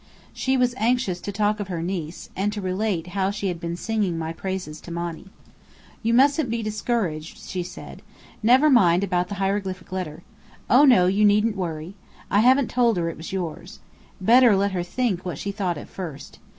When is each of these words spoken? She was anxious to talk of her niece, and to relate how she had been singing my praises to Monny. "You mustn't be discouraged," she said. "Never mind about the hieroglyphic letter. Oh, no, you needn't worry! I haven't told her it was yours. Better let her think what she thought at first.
She 0.33 0.57
was 0.57 0.73
anxious 0.79 1.21
to 1.21 1.31
talk 1.31 1.59
of 1.59 1.67
her 1.67 1.83
niece, 1.83 2.31
and 2.35 2.51
to 2.53 2.59
relate 2.59 3.05
how 3.13 3.29
she 3.29 3.49
had 3.49 3.59
been 3.59 3.75
singing 3.77 4.17
my 4.17 4.33
praises 4.33 4.81
to 4.81 4.89
Monny. 4.89 5.25
"You 6.01 6.11
mustn't 6.15 6.49
be 6.49 6.63
discouraged," 6.63 7.37
she 7.37 7.61
said. 7.61 8.01
"Never 8.41 8.67
mind 8.67 9.03
about 9.03 9.27
the 9.27 9.35
hieroglyphic 9.35 9.91
letter. 9.91 10.23
Oh, 10.71 10.85
no, 10.85 11.05
you 11.05 11.23
needn't 11.23 11.55
worry! 11.55 11.93
I 12.31 12.39
haven't 12.39 12.71
told 12.71 12.97
her 12.97 13.09
it 13.09 13.17
was 13.17 13.31
yours. 13.31 13.79
Better 14.19 14.55
let 14.55 14.71
her 14.71 14.81
think 14.81 15.23
what 15.23 15.37
she 15.37 15.51
thought 15.51 15.77
at 15.77 15.87
first. 15.87 16.39